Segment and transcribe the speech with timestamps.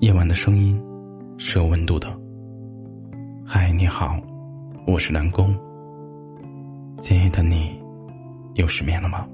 [0.00, 0.82] 夜晚的声音
[1.36, 2.08] 是有温度的。
[3.44, 4.18] 嗨，你好，
[4.86, 5.54] 我是南宫。
[7.02, 7.78] 今夜的你
[8.54, 9.28] 又失眠了吗？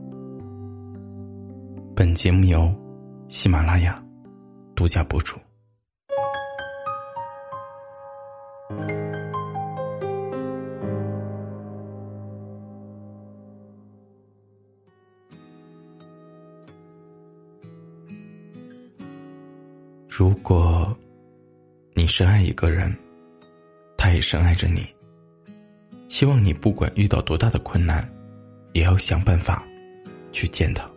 [1.94, 2.68] 本节目由
[3.28, 4.02] 喜马拉雅
[4.74, 5.38] 独家播出。
[20.18, 20.96] 如果
[21.92, 22.90] 你深爱一个人，
[23.98, 24.86] 他也深爱着你。
[26.08, 28.10] 希望你不管遇到多大的困难，
[28.72, 29.62] 也要想办法
[30.32, 30.90] 去见他。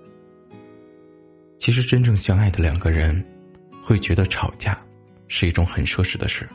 [1.57, 3.21] 其实，真正相爱的两个人，
[3.83, 4.79] 会觉得吵架
[5.27, 6.47] 是一种很奢侈的事，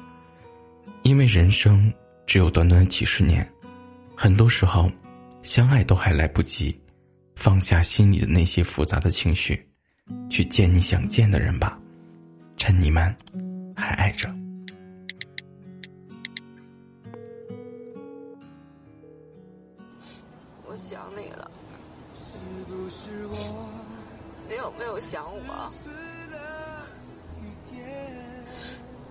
[1.03, 1.93] 因为人生
[2.25, 3.47] 只有短短几十年，
[4.17, 4.91] 很多时候，
[5.43, 6.75] 相爱都还来不及
[7.37, 9.69] 放下心里的那些复杂的情绪，
[10.31, 11.79] 去见你想见的人吧。
[12.65, 13.15] 趁你们
[13.77, 14.27] 还爱着，
[20.65, 21.51] 我想你了。
[24.49, 25.71] 你有没有想我？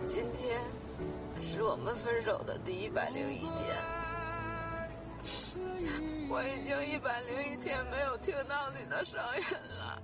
[0.08, 0.60] 今天
[1.40, 3.78] 是我们分手的第一百零一天，
[6.28, 9.44] 我已经一百零一天没有听到你的声音
[9.78, 10.02] 了。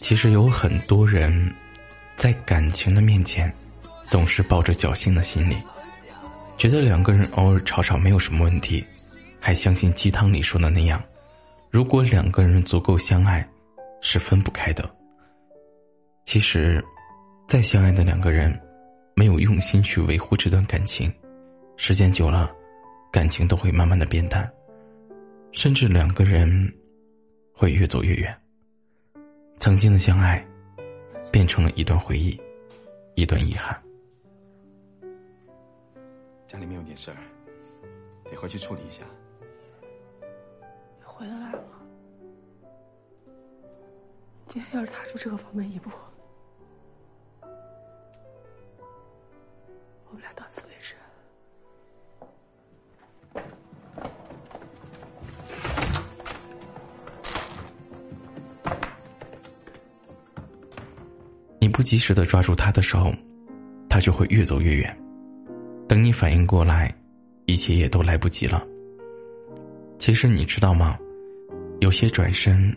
[0.00, 1.52] 其实有很多人，
[2.14, 3.50] 在感情的面前，
[4.06, 5.56] 总是抱着侥幸的心理，
[6.58, 8.84] 觉得两个人偶尔吵吵没有什么问题，
[9.40, 11.02] 还相信鸡汤里说的那样，
[11.70, 13.48] 如果两个人足够相爱，
[14.02, 14.88] 是分不开的。
[16.24, 16.84] 其实，
[17.48, 18.54] 再相爱的两个人，
[19.14, 21.10] 没有用心去维护这段感情，
[21.78, 22.50] 时间久了，
[23.10, 24.46] 感情都会慢慢的变淡，
[25.52, 26.70] 甚至两个人。
[27.54, 28.36] 会越走越远。
[29.58, 30.44] 曾经的相爱，
[31.30, 32.38] 变成了一段回忆，
[33.14, 33.80] 一段遗憾。
[36.46, 37.16] 家里面有点事儿，
[38.24, 39.04] 得回去处理一下。
[40.98, 41.60] 你回得来吗？
[44.48, 45.90] 今天要是踏出这个房门一步，
[47.40, 47.46] 我
[50.12, 50.63] 们俩到此
[61.74, 63.12] 不及时的抓住他的时候，
[63.88, 64.96] 他就会越走越远。
[65.88, 66.94] 等你反应过来，
[67.46, 68.64] 一切也都来不及了。
[69.98, 70.96] 其实你知道吗？
[71.80, 72.72] 有些转身，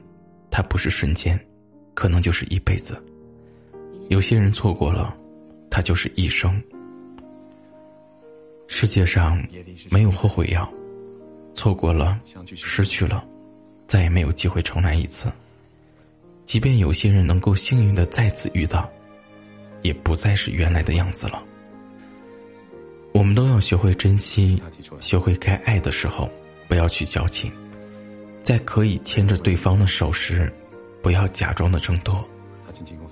[0.50, 1.40] 它不是瞬间，
[1.94, 3.00] 可能就是一辈子。
[4.10, 5.16] 有些人错过了，
[5.70, 6.60] 他就是一生。
[8.68, 9.40] 世界上
[9.92, 10.68] 没有后悔药，
[11.54, 12.20] 错过了，
[12.56, 13.24] 失去了，
[13.86, 15.32] 再也没有机会重来一次。
[16.48, 18.90] 即便有些人能够幸运的再次遇到，
[19.82, 21.44] 也不再是原来的样子了。
[23.12, 24.64] 我们都要学会珍惜，
[25.02, 26.32] 学会该爱的时候，
[26.70, 27.52] 不要去矫情，
[28.44, 30.50] 在可以牵着对方的手时，
[31.04, 32.26] 不要假装的挣脱。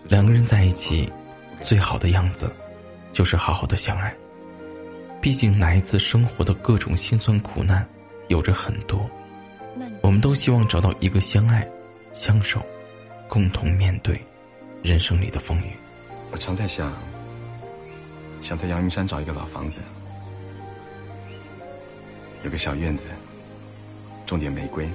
[0.08, 1.12] 两个人在一起，
[1.62, 2.50] 最好的样子，
[3.12, 4.16] 就是好好的相爱。
[5.22, 7.86] 毕竟来自生活的各种辛酸苦难，
[8.30, 9.10] 有着很多，
[10.02, 11.68] 我们都希望找到一个相爱、
[12.14, 12.66] 相守。
[13.28, 14.20] 共同面对
[14.84, 15.72] 人生里的风雨。
[16.32, 16.94] 我常在想，
[18.42, 19.80] 想在阳明山找一个老房子，
[22.44, 23.04] 有个小院子，
[24.26, 24.90] 种点玫瑰，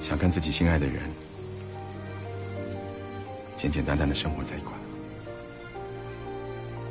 [0.00, 1.02] 想跟自己心爱的人
[3.56, 4.72] 简简单单的生活在一块。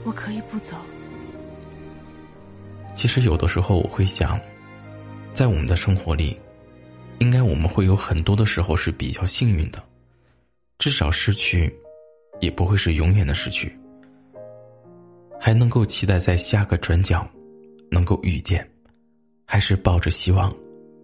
[0.05, 0.77] 我可以不走。
[2.93, 4.39] 其实有的时候我会想，
[5.33, 6.39] 在我们的生活里，
[7.19, 9.83] 应该我们会有很多的时候是比较幸运的。
[10.79, 11.69] 至少失去，
[12.39, 13.69] 也不会是永远的失去，
[15.37, 17.29] 还能够期待在下个转角，
[17.91, 18.65] 能够遇见，
[19.45, 20.49] 还是抱着希望，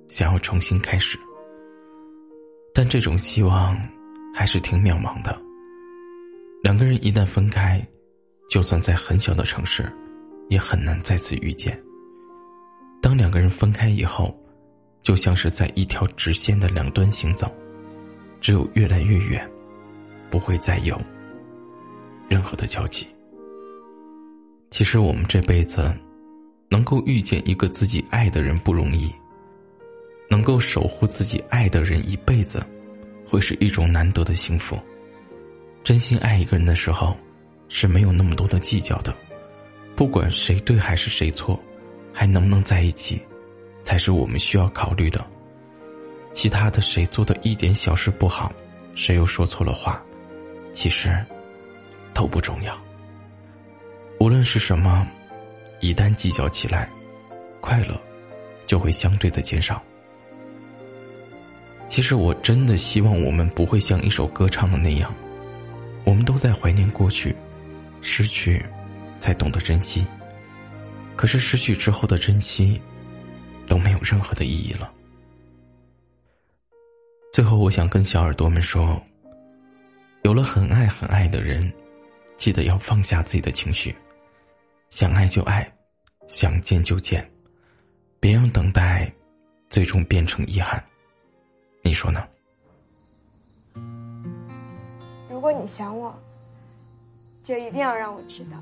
[0.07, 1.19] 想要重新开始。
[2.73, 3.77] 但这种希望，
[4.33, 5.37] 还是挺渺茫的。
[6.63, 7.85] 两个人一旦分开，
[8.49, 9.91] 就算在很小的城市，
[10.47, 11.77] 也很难再次遇见。
[13.01, 14.33] 当两个人分开以后，
[15.03, 17.53] 就像是在一条直线的两端行走，
[18.39, 19.51] 只有越来越远。
[20.29, 20.99] 不会再有
[22.27, 23.07] 任何的交集。
[24.71, 25.93] 其实我们这辈子
[26.69, 29.09] 能够遇见一个自己爱的人不容易，
[30.29, 32.61] 能够守护自己爱的人一辈子，
[33.25, 34.77] 会是一种难得的幸福。
[35.83, 37.15] 真心爱一个人的时候，
[37.69, 39.15] 是没有那么多的计较的，
[39.95, 41.57] 不管谁对还是谁错，
[42.11, 43.21] 还能不能在一起，
[43.83, 45.25] 才是我们需要考虑的。
[46.33, 48.51] 其他的谁做的一点小事不好，
[48.93, 50.03] 谁又说错了话，
[50.75, 51.25] 其实
[52.13, 52.77] 都不重要。
[54.19, 55.07] 无论是什么，
[55.79, 56.89] 一旦计较起来，
[57.61, 57.99] 快乐
[58.67, 59.81] 就会相对的减少。
[61.87, 65.13] 其实我真的希望我们不会像一首歌唱的那样，
[66.03, 67.33] 我们都在怀念过去，
[68.01, 68.63] 失去，
[69.17, 70.05] 才懂得珍惜。
[71.15, 72.81] 可是失去之后的珍惜，
[73.65, 74.91] 都没有任何的意义了。
[77.31, 79.01] 最后，我想跟小耳朵们说：，
[80.25, 81.71] 有了很爱很爱的人，
[82.35, 83.95] 记得要放下自己的情绪，
[84.89, 85.71] 想爱就爱，
[86.27, 87.23] 想见就见，
[88.19, 89.13] 别让等待
[89.69, 90.83] 最终变成遗憾。
[91.83, 92.27] 你说呢？
[95.29, 96.11] 如果你想我，
[97.43, 98.57] 就一定要让我知道。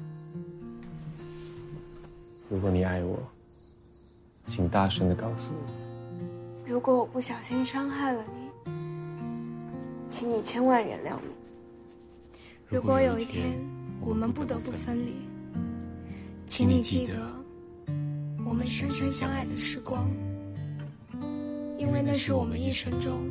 [2.50, 3.18] 如果你爱我，
[4.48, 6.68] 请大声的告诉我。
[6.68, 8.22] 如果我不小心伤害了
[8.66, 8.72] 你，
[10.10, 11.43] 请你千万原谅我。
[12.74, 13.56] 如果有一天
[14.02, 15.14] 我们不得不分离，
[16.48, 17.14] 请你记得
[18.44, 20.10] 我们深深相爱的时光。
[21.78, 23.30] 因为那是我们一生中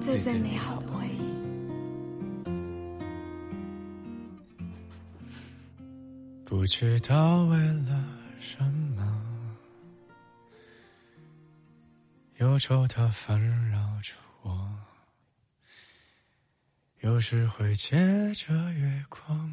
[0.00, 1.22] 最最美好的回忆。
[6.44, 8.04] 不知道为了
[8.38, 8.62] 什
[8.96, 9.20] 么，
[12.38, 13.36] 忧愁它烦
[13.68, 14.70] 扰着我，
[17.02, 19.52] 有时会借着月光，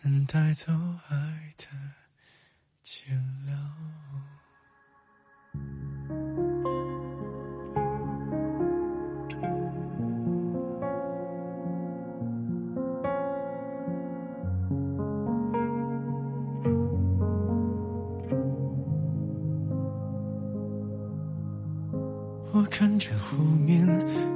[0.00, 0.72] 能带走
[1.08, 1.66] 爱的
[2.84, 3.02] 寂
[3.44, 3.52] 寥。
[22.62, 23.84] 我看着湖面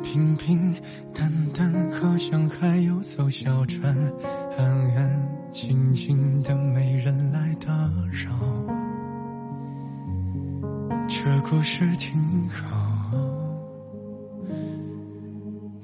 [0.03, 0.75] 平平
[1.15, 3.97] 淡淡，好像还有艘小船，
[4.59, 7.73] 安安静静的，没人来打
[8.11, 8.37] 扰。
[11.07, 12.67] 这故事挺好。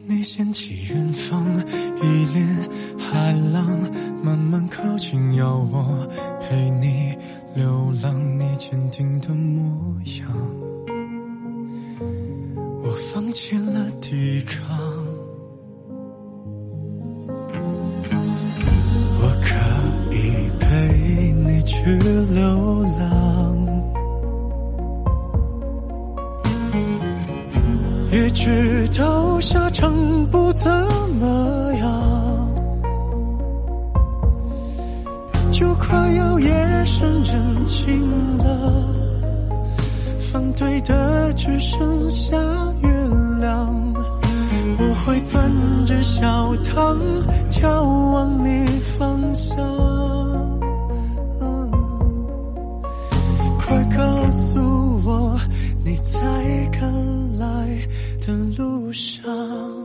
[0.09, 1.47] 你掀起远方
[2.03, 2.69] 一脸
[2.99, 3.65] 海浪，
[4.21, 6.09] 慢慢靠近，要我
[6.41, 7.17] 陪你
[7.55, 10.62] 流浪，你坚定的模样。
[13.13, 14.57] 放弃了抵抗，
[19.21, 19.55] 我可
[20.17, 21.85] 以陪你去
[22.33, 23.05] 流浪，
[28.11, 29.93] 也知道下场
[30.31, 30.73] 不怎
[31.21, 32.49] 么样，
[35.53, 39.02] 就快要夜深人静了。
[40.33, 42.35] 反对的只剩下
[42.81, 42.89] 月
[43.39, 43.95] 亮，
[44.79, 46.99] 我会攥着小糖，
[47.51, 47.69] 眺
[48.13, 49.59] 望你方向。
[53.59, 54.59] 快告诉
[55.05, 55.39] 我，
[55.85, 56.19] 你在
[56.81, 57.47] 赶来
[58.27, 59.82] 的路上。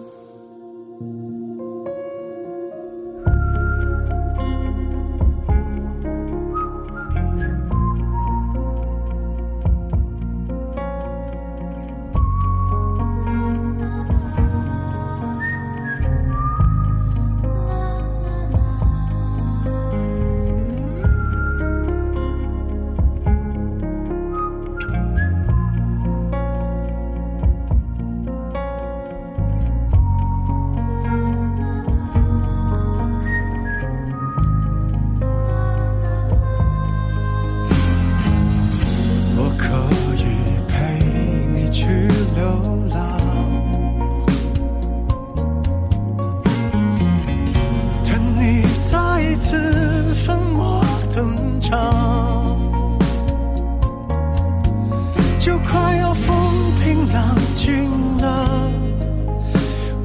[55.63, 56.35] 快要风
[56.83, 58.71] 平浪静了，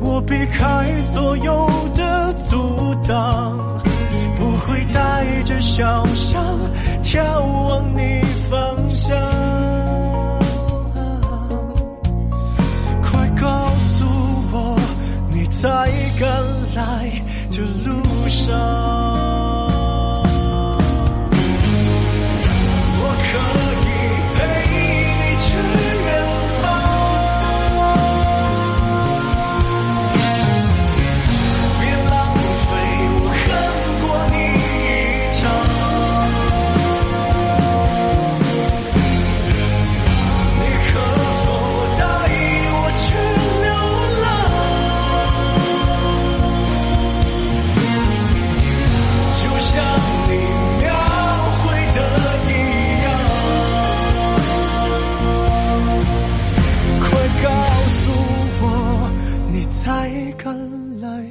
[0.00, 3.58] 我避开所有的阻挡，
[4.38, 6.58] 不会带着小伤
[7.02, 7.22] 眺
[7.68, 9.16] 望你方向。
[13.02, 14.04] 快告诉
[14.52, 14.78] 我，
[15.30, 15.68] 你在
[16.18, 16.28] 赶
[16.74, 17.10] 来
[17.50, 19.11] 的路上。
[60.38, 61.24] 赶来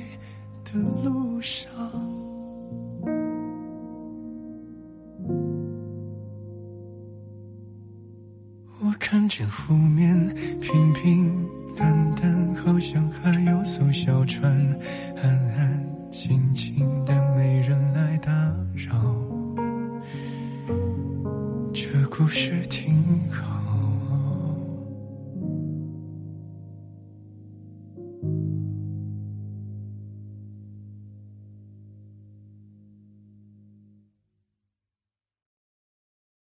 [0.64, 1.70] 的路上，
[8.80, 10.18] 我看见湖面
[10.60, 14.52] 平平淡淡，好像还有艘小船，
[15.22, 18.32] 安安静静的，没人来打
[18.76, 19.02] 扰。
[21.74, 22.51] 这故事。